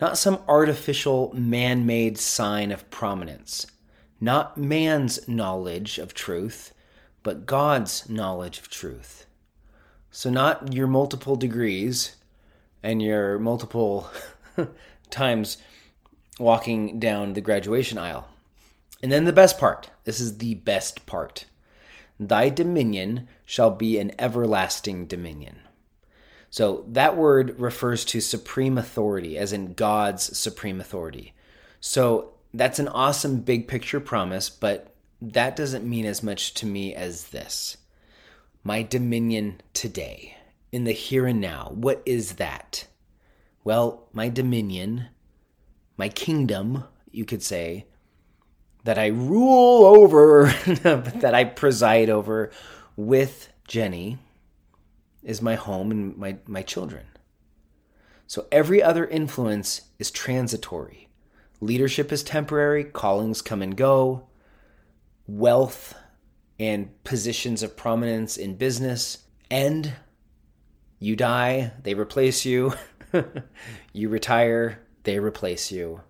not 0.00 0.18
some 0.18 0.42
artificial 0.48 1.32
man 1.32 1.86
made 1.86 2.18
sign 2.18 2.72
of 2.72 2.90
prominence, 2.90 3.68
not 4.20 4.58
man's 4.58 5.28
knowledge 5.28 5.98
of 5.98 6.14
truth 6.14 6.72
but 7.28 7.44
God's 7.44 8.08
knowledge 8.08 8.58
of 8.58 8.70
truth. 8.70 9.26
So, 10.10 10.30
not 10.30 10.72
your 10.72 10.86
multiple 10.86 11.36
degrees 11.36 12.16
and 12.82 13.02
your 13.02 13.38
multiple 13.38 14.08
times 15.10 15.58
walking 16.38 16.98
down 16.98 17.34
the 17.34 17.42
graduation 17.42 17.98
aisle. 17.98 18.28
And 19.02 19.12
then 19.12 19.26
the 19.26 19.32
best 19.32 19.58
part 19.58 19.90
this 20.04 20.20
is 20.20 20.38
the 20.38 20.54
best 20.54 21.04
part. 21.04 21.44
Thy 22.18 22.48
dominion 22.48 23.28
shall 23.44 23.70
be 23.70 23.98
an 23.98 24.12
everlasting 24.18 25.06
dominion. 25.06 25.60
So 26.50 26.84
that 26.88 27.16
word 27.16 27.58
refers 27.60 28.04
to 28.06 28.20
supreme 28.20 28.78
authority, 28.78 29.36
as 29.36 29.52
in 29.52 29.74
God's 29.74 30.36
supreme 30.38 30.80
authority. 30.80 31.34
So 31.80 32.32
that's 32.54 32.78
an 32.78 32.88
awesome 32.88 33.40
big 33.40 33.68
picture 33.68 34.00
promise, 34.00 34.48
but 34.48 34.94
that 35.20 35.56
doesn't 35.56 35.88
mean 35.88 36.06
as 36.06 36.22
much 36.22 36.54
to 36.54 36.66
me 36.66 36.94
as 36.94 37.28
this. 37.28 37.76
My 38.64 38.82
dominion 38.82 39.60
today, 39.74 40.36
in 40.72 40.84
the 40.84 40.92
here 40.92 41.26
and 41.26 41.40
now, 41.40 41.72
what 41.74 42.02
is 42.06 42.34
that? 42.34 42.86
Well, 43.64 44.08
my 44.12 44.28
dominion, 44.28 45.08
my 45.96 46.08
kingdom, 46.08 46.84
you 47.10 47.24
could 47.24 47.42
say, 47.42 47.86
that 48.84 48.98
I 48.98 49.08
rule 49.08 49.84
over, 49.84 50.46
that 50.82 51.34
I 51.34 51.44
preside 51.44 52.08
over 52.08 52.50
with 52.96 53.52
Jenny, 53.66 54.18
is 55.28 55.42
my 55.42 55.54
home 55.54 55.90
and 55.90 56.16
my, 56.16 56.38
my 56.46 56.62
children. 56.62 57.04
So 58.26 58.46
every 58.50 58.82
other 58.82 59.06
influence 59.06 59.82
is 59.98 60.10
transitory. 60.10 61.10
Leadership 61.60 62.10
is 62.10 62.22
temporary, 62.22 62.82
callings 62.82 63.42
come 63.42 63.60
and 63.60 63.76
go, 63.76 64.26
wealth 65.26 65.94
and 66.58 67.02
positions 67.04 67.62
of 67.62 67.76
prominence 67.76 68.38
in 68.38 68.56
business 68.56 69.18
end. 69.50 69.92
You 70.98 71.14
die, 71.14 71.72
they 71.82 71.92
replace 71.92 72.46
you. 72.46 72.72
you 73.92 74.08
retire, 74.08 74.80
they 75.02 75.18
replace 75.18 75.70
you. 75.70 76.00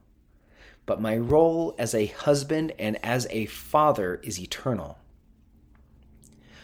But 0.87 1.01
my 1.01 1.17
role 1.17 1.75
as 1.77 1.93
a 1.93 2.07
husband 2.07 2.73
and 2.79 3.05
as 3.05 3.27
a 3.31 3.47
father 3.47 4.21
is 4.23 4.41
eternal. 4.41 4.97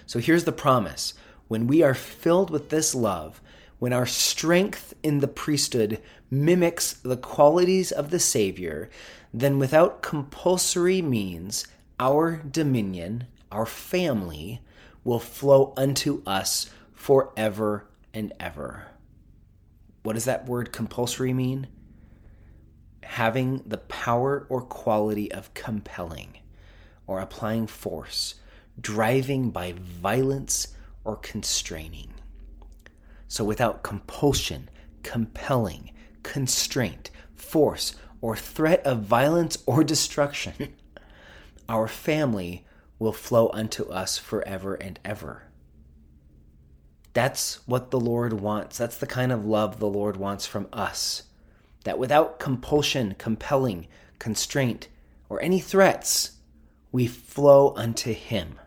So 0.07 0.21
here's 0.21 0.45
the 0.45 0.53
promise 0.53 1.15
when 1.49 1.67
we 1.67 1.83
are 1.83 1.95
filled 1.95 2.51
with 2.51 2.71
this 2.71 2.95
love, 2.95 3.41
when 3.79 3.93
our 3.93 4.07
strength 4.07 4.95
in 5.03 5.21
the 5.21 5.29
priesthood 5.29 6.01
mimics 6.31 6.93
the 6.93 7.17
qualities 7.17 7.93
of 7.93 8.11
the 8.11 8.19
Savior, 8.19 8.89
then 9.33 9.59
without 9.59 10.01
compulsory 10.01 11.03
means, 11.03 11.67
our 12.01 12.37
dominion, 12.37 13.27
our 13.53 13.67
family, 13.67 14.61
will 15.03 15.21
flow 15.21 15.75
unto 15.77 16.23
us 16.27 16.71
forever 16.93 17.87
and 18.15 18.33
ever. 18.41 18.87
What 20.03 20.15
does 20.15 20.25
that 20.25 20.47
word 20.47 20.73
compulsory 20.73 21.33
mean? 21.33 21.67
Having 23.03 23.65
the 23.67 23.79
power 23.79 24.47
or 24.49 24.63
quality 24.63 25.31
of 25.31 25.53
compelling 25.55 26.39
or 27.07 27.21
applying 27.21 27.67
force, 27.67 28.37
driving 28.81 29.51
by 29.51 29.75
violence 29.77 30.69
or 31.05 31.17
constraining. 31.17 32.15
So 33.29 33.45
without 33.45 33.83
compulsion, 33.83 34.69
compelling, 35.03 35.93
constraint, 36.23 37.11
force, 37.35 37.95
or 38.21 38.37
threat 38.37 38.85
of 38.87 39.03
violence 39.03 39.59
or 39.67 39.85
destruction, 39.85 40.75
our 41.69 41.89
family 41.89 42.65
will 42.99 43.13
flow 43.13 43.51
unto 43.53 43.85
us 43.91 44.19
forever 44.19 44.75
and 44.75 44.99
ever. 45.05 45.45
That's 47.13 47.67
what 47.67 47.91
the 47.91 48.01
Lord 48.01 48.33
wants. 48.35 48.77
That's 48.77 48.97
the 48.97 49.07
kind 49.07 49.31
of 49.31 49.45
love 49.47 49.79
the 49.79 49.87
Lord 49.87 50.17
wants 50.17 50.47
from 50.47 50.69
us. 50.73 51.23
That 51.85 51.99
without 51.99 52.41
compulsion, 52.41 53.15
compelling, 53.19 53.87
constraint, 54.19 54.89
or 55.29 55.41
any 55.41 55.61
threats, 55.61 56.33
we 56.91 57.07
flow 57.07 57.73
unto 57.77 58.13
Him. 58.13 58.59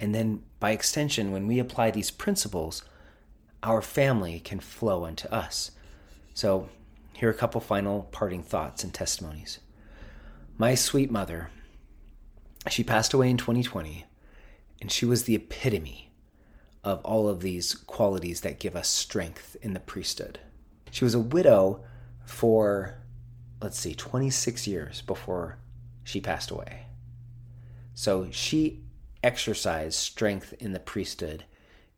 And 0.00 0.14
then, 0.14 0.42
by 0.62 0.70
extension, 0.70 1.32
when 1.32 1.48
we 1.48 1.58
apply 1.58 1.90
these 1.90 2.12
principles, 2.12 2.84
our 3.64 3.82
family 3.82 4.38
can 4.38 4.60
flow 4.60 5.04
unto 5.04 5.26
us. 5.26 5.72
So, 6.34 6.68
here 7.14 7.30
are 7.30 7.32
a 7.32 7.36
couple 7.36 7.60
final 7.60 8.04
parting 8.12 8.44
thoughts 8.44 8.84
and 8.84 8.94
testimonies. 8.94 9.58
My 10.56 10.76
sweet 10.76 11.10
mother, 11.10 11.50
she 12.70 12.84
passed 12.84 13.12
away 13.12 13.28
in 13.28 13.38
2020, 13.38 14.04
and 14.80 14.92
she 14.92 15.04
was 15.04 15.24
the 15.24 15.34
epitome 15.34 16.12
of 16.84 17.00
all 17.04 17.28
of 17.28 17.40
these 17.40 17.74
qualities 17.74 18.42
that 18.42 18.60
give 18.60 18.76
us 18.76 18.86
strength 18.86 19.56
in 19.62 19.72
the 19.72 19.80
priesthood. 19.80 20.38
She 20.92 21.02
was 21.02 21.14
a 21.14 21.18
widow 21.18 21.82
for, 22.24 23.02
let's 23.60 23.80
see, 23.80 23.96
26 23.96 24.68
years 24.68 25.02
before 25.02 25.58
she 26.04 26.20
passed 26.20 26.52
away. 26.52 26.86
So 27.94 28.28
she 28.30 28.84
exercised 29.22 29.94
strength 29.94 30.54
in 30.58 30.72
the 30.72 30.80
priesthood 30.80 31.44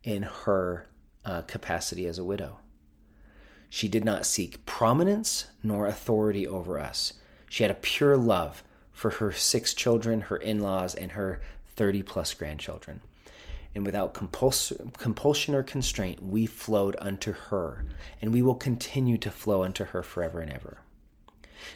in 0.03 0.23
her 0.23 0.87
uh, 1.25 1.41
capacity 1.41 2.05
as 2.05 2.19
a 2.19 2.23
widow. 2.23 2.59
She 3.69 3.87
did 3.87 4.05
not 4.05 4.25
seek 4.25 4.65
prominence 4.65 5.47
nor 5.63 5.87
authority 5.87 6.47
over 6.47 6.79
us. 6.79 7.13
She 7.49 7.63
had 7.63 7.71
a 7.71 7.75
pure 7.75 8.15
love 8.15 8.63
for 8.91 9.11
her 9.11 9.31
six 9.31 9.73
children, 9.73 10.21
her 10.21 10.37
in 10.37 10.61
laws, 10.61 10.95
and 10.95 11.11
her 11.11 11.41
30 11.75 12.03
plus 12.03 12.33
grandchildren. 12.33 13.01
And 13.73 13.85
without 13.85 14.13
compuls- 14.13 14.71
compulsion 14.97 15.53
or 15.53 15.63
constraint, 15.63 16.23
we 16.23 16.45
flowed 16.45 16.95
unto 16.99 17.33
her, 17.33 17.85
and 18.21 18.33
we 18.33 18.41
will 18.41 18.55
continue 18.55 19.17
to 19.17 19.29
flow 19.29 19.63
unto 19.63 19.83
her 19.85 20.01
forever 20.01 20.39
and 20.39 20.51
ever. 20.51 20.77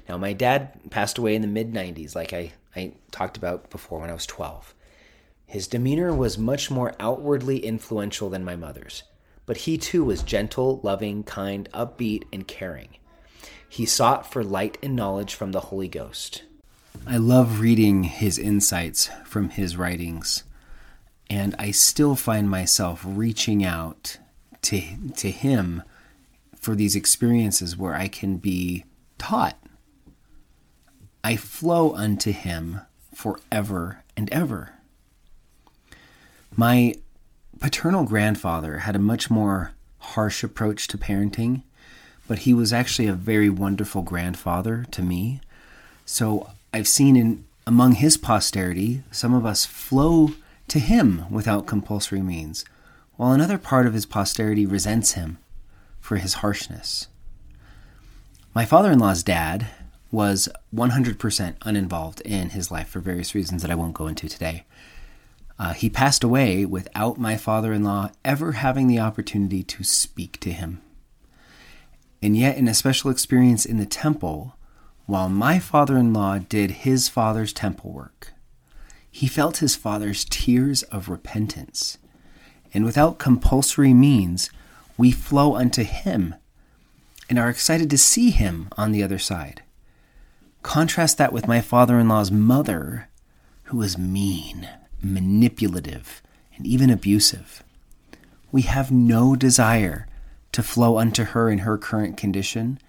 Now, 0.08 0.18
my 0.18 0.32
dad 0.32 0.80
passed 0.92 1.18
away 1.18 1.36
in 1.36 1.42
the 1.42 1.48
mid 1.48 1.74
90s, 1.74 2.16
like 2.16 2.32
I, 2.32 2.54
I 2.76 2.94
talked 3.12 3.36
about 3.36 3.70
before 3.70 4.00
when 4.00 4.10
I 4.10 4.14
was 4.14 4.26
12. 4.26 4.74
His 5.50 5.66
demeanor 5.66 6.14
was 6.14 6.38
much 6.38 6.70
more 6.70 6.94
outwardly 7.00 7.66
influential 7.66 8.30
than 8.30 8.46
my 8.46 8.56
mother's, 8.56 9.02
but 9.48 9.58
he 9.58 9.80
too 9.80 10.04
was 10.04 10.22
gentle, 10.22 10.80
loving, 10.84 11.24
kind, 11.24 11.68
upbeat, 11.74 12.26
and 12.32 12.48
caring. 12.48 12.90
He 13.68 13.88
sought 13.88 14.32
for 14.32 14.44
light 14.44 14.78
and 14.84 14.96
knowledge 14.96 15.34
from 15.34 15.52
the 15.52 15.60
Holy 15.62 15.88
Ghost. 15.88 16.44
I 17.08 17.18
love 17.18 17.62
reading 17.62 18.04
his 18.04 18.38
insights 18.38 19.10
from 19.26 19.50
his 19.50 19.76
writings, 19.76 20.44
and 21.32 21.56
I 21.58 21.72
still 21.72 22.16
find 22.16 22.48
myself 22.48 23.04
reaching 23.04 23.66
out 23.66 24.20
to, 24.62 24.84
to 25.16 25.32
him 25.32 25.82
for 26.56 26.76
these 26.76 26.96
experiences 26.96 27.76
where 27.76 27.96
I 27.96 28.08
can 28.08 28.38
be 28.38 28.86
taught. 29.18 29.58
I 31.24 31.38
flow 31.38 31.96
unto 31.96 32.32
him 32.32 32.82
forever 33.16 34.04
and 34.16 34.32
ever. 34.32 34.76
My 36.56 36.96
paternal 37.60 38.04
grandfather 38.04 38.80
had 38.80 38.96
a 38.96 39.00
much 39.00 39.30
more 39.30 39.72
harsh 40.00 40.44
approach 40.44 40.88
to 40.88 40.98
parenting, 40.98 41.64
but 42.28 42.40
he 42.40 42.54
was 42.54 42.72
actually 42.74 43.08
a 43.08 43.14
very 43.14 43.50
wonderful 43.50 44.02
grandfather 44.02 44.86
to 44.92 45.02
me. 45.02 45.42
So 46.06 46.50
I've 46.74 46.88
seen 46.88 47.16
in 47.16 47.46
among 47.68 47.94
his 47.94 48.18
posterity, 48.18 49.04
some 49.12 49.34
of 49.34 49.46
us 49.46 49.66
flow 49.66 50.32
to 50.70 50.80
him 50.80 51.26
without 51.30 51.68
compulsory 51.68 52.22
means. 52.22 52.66
while 53.20 53.34
another 53.34 53.58
part 53.58 53.86
of 53.86 53.94
his 53.94 54.06
posterity 54.06 54.66
resents 54.66 55.12
him 55.12 55.38
for 56.00 56.16
his 56.16 56.36
harshness. 56.36 57.10
My 58.56 58.64
father 58.64 58.94
in 58.94 59.00
law's 59.00 59.24
dad 59.24 59.68
was 60.10 60.48
100% 60.74 61.56
uninvolved 61.64 62.22
in 62.22 62.52
his 62.52 62.72
life 62.72 62.88
for 62.88 63.02
various 63.02 63.36
reasons 63.36 63.62
that 63.62 63.70
I 63.70 63.76
won't 63.76 63.94
go 63.94 64.08
into 64.08 64.30
today. 64.30 64.64
Uh, 65.60 65.74
he 65.74 65.90
passed 65.90 66.24
away 66.24 66.66
without 66.66 67.20
my 67.20 67.36
father 67.36 67.74
in 67.74 67.84
law 67.84 68.10
ever 68.24 68.54
having 68.54 68.88
the 68.88 69.00
opportunity 69.00 69.62
to 69.62 69.84
speak 69.84 70.40
to 70.40 70.54
him. 70.54 70.82
And 72.22 72.36
yet, 72.38 72.58
in 72.58 72.68
a 72.68 72.74
special 72.74 73.12
experience 73.12 73.66
in 73.66 73.78
the 73.78 73.86
temple, 73.86 74.56
while 75.06 75.28
my 75.28 75.60
father 75.60 75.98
in 75.98 76.14
law 76.14 76.38
did 76.38 76.72
his 76.72 77.10
father's 77.10 77.52
temple 77.52 77.92
work, 77.92 78.34
he 79.12 79.28
felt 79.28 79.58
his 79.58 79.76
father's 79.76 80.24
tears 80.24 80.84
of 80.84 81.10
repentance. 81.10 81.98
And 82.74 82.86
without 82.86 83.18
compulsory 83.18 83.94
means, 83.94 84.50
we 84.98 85.12
flow 85.12 85.56
unto 85.56 85.84
him 85.84 86.36
and 87.30 87.38
are 87.40 87.50
excited 87.50 87.90
to 87.90 87.98
see 87.98 88.30
him 88.30 88.70
on 88.78 88.92
the 88.92 89.04
other 89.04 89.20
side. 89.20 89.64
Contrast 90.62 91.18
that 91.18 91.34
with 91.34 91.48
my 91.48 91.62
father 91.62 92.00
in 92.00 92.08
law's 92.08 92.32
mother, 92.32 93.10
who 93.64 93.78
was 93.78 93.98
mean, 93.98 94.70
manipulative, 95.02 96.22
and 96.56 96.66
even 96.66 96.90
abusive. 96.90 97.64
We 98.52 98.64
have 98.64 98.92
no 98.92 99.36
desire 99.36 100.08
to 100.52 100.64
flow 100.64 100.98
unto 100.98 101.24
her 101.24 101.50
in 101.50 101.60
her 101.60 101.78
current 101.78 102.18
condition. 102.18 102.80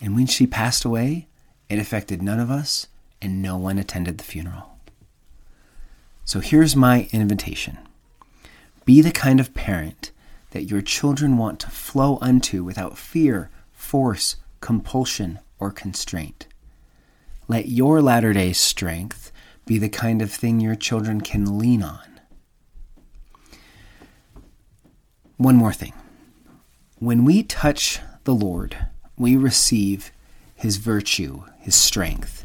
And 0.00 0.14
when 0.14 0.26
she 0.26 0.46
passed 0.46 0.84
away, 0.84 1.28
it 1.68 1.78
affected 1.78 2.22
none 2.22 2.40
of 2.40 2.50
us, 2.50 2.88
and 3.22 3.40
no 3.40 3.56
one 3.56 3.78
attended 3.78 4.18
the 4.18 4.24
funeral. 4.24 4.78
So 6.24 6.40
here's 6.40 6.76
my 6.76 7.08
invitation 7.12 7.78
be 8.84 9.00
the 9.00 9.12
kind 9.12 9.40
of 9.40 9.54
parent 9.54 10.10
that 10.50 10.64
your 10.64 10.82
children 10.82 11.36
want 11.36 11.60
to 11.60 11.70
flow 11.70 12.18
unto 12.20 12.64
without 12.64 12.98
fear, 12.98 13.50
force, 13.72 14.36
compulsion, 14.60 15.38
or 15.58 15.70
constraint. 15.70 16.46
Let 17.46 17.68
your 17.68 18.02
latter 18.02 18.32
day 18.32 18.52
strength 18.52 19.30
be 19.66 19.78
the 19.78 19.88
kind 19.88 20.22
of 20.22 20.32
thing 20.32 20.60
your 20.60 20.74
children 20.74 21.20
can 21.20 21.58
lean 21.58 21.82
on. 21.82 22.20
One 25.36 25.56
more 25.56 25.72
thing. 25.72 25.94
When 26.98 27.24
we 27.24 27.42
touch 27.42 28.00
the 28.24 28.34
Lord, 28.34 28.76
we 29.16 29.36
receive 29.36 30.12
his 30.54 30.76
virtue, 30.76 31.44
his 31.58 31.74
strength. 31.74 32.44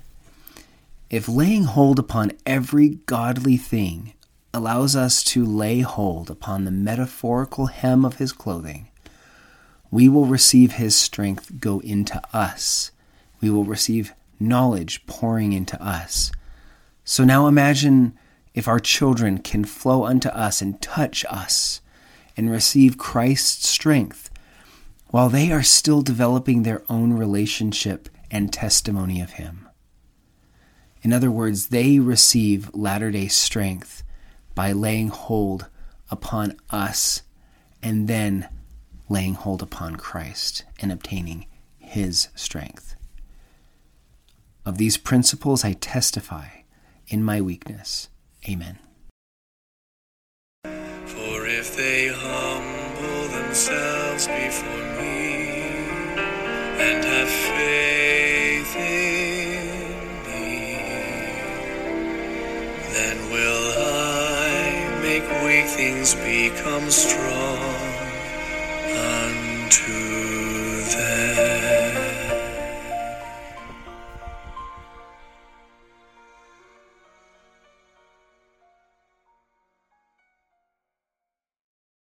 If 1.10 1.28
laying 1.28 1.66
hold 1.66 2.00
upon 2.00 2.32
every 2.46 3.00
godly 3.06 3.58
thing 3.58 4.14
allows 4.54 4.96
us 4.96 5.24
to 5.26 5.46
lay 5.46 5.82
hold 5.82 6.30
upon 6.30 6.64
the 6.64 6.72
metaphorical 6.72 7.66
hem 7.68 8.06
of 8.06 8.18
his 8.18 8.32
clothing, 8.32 8.88
we 9.92 10.08
will 10.08 10.26
receive 10.26 10.74
his 10.74 10.96
strength 10.96 11.60
go 11.60 11.80
into 11.80 12.22
us. 12.34 12.92
We 13.42 13.50
will 13.50 13.66
receive 13.66 14.14
knowledge 14.40 15.06
pouring 15.06 15.54
into 15.54 15.82
us. 15.82 16.32
So 17.08 17.24
now 17.24 17.46
imagine 17.46 18.18
if 18.56 18.68
our 18.68 18.80
children 18.80 19.38
can 19.38 19.64
flow 19.64 20.06
unto 20.06 20.30
us 20.30 20.60
and 20.60 20.82
touch 20.82 21.24
us 21.30 21.80
and 22.36 22.50
receive 22.50 22.98
Christ's 22.98 23.70
strength 23.70 24.32
while 25.10 25.30
they 25.30 25.52
are 25.52 25.62
still 25.62 26.02
developing 26.02 26.64
their 26.64 26.82
own 26.90 27.14
relationship 27.14 28.10
and 28.32 28.52
testimony 28.52 29.22
of 29.22 29.34
Him. 29.34 29.70
In 31.04 31.14
other 31.14 31.30
words, 31.30 31.68
they 31.68 32.00
receive 32.00 32.74
latter 32.74 33.12
day 33.12 33.28
strength 33.28 34.02
by 34.56 34.72
laying 34.72 35.10
hold 35.10 35.70
upon 36.10 36.58
us 36.72 37.22
and 37.84 38.08
then 38.08 38.50
laying 39.10 39.36
hold 39.36 39.62
upon 39.62 39.98
Christ 39.98 40.64
and 40.80 40.92
obtaining 40.92 41.46
His 41.78 42.30
strength. 42.34 42.96
Of 44.66 44.80
these 44.80 44.98
principles 44.98 45.64
I 45.64 45.74
testify 45.74 46.65
in 47.08 47.24
my 47.24 47.42
weakness. 47.42 48.10
Amen. 48.48 48.80
For 50.64 51.46
if 51.46 51.76
they 51.76 52.08
humble 52.08 53.28
themselves 53.30 54.28
before 54.28 54.86
me 55.00 55.56
and 56.80 57.04
have 57.06 57.30
faith 57.30 58.76
in 58.76 59.98
me. 60.28 60.78
Then 62.94 63.18
will 63.32 63.72
I 63.78 65.00
make 65.02 65.28
weak 65.44 65.68
things 65.68 66.16
become 66.16 66.90
strong. 66.92 67.55